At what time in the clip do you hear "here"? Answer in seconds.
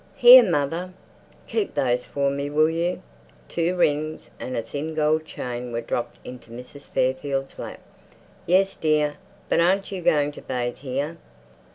0.15-0.41, 10.77-11.17